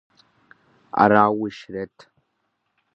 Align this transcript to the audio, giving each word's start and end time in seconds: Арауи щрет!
Арауи 1.03 1.49
щрет! 1.59 1.95